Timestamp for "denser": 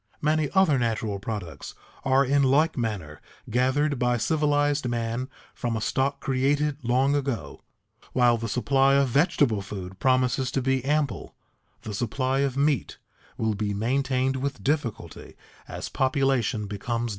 17.09-17.09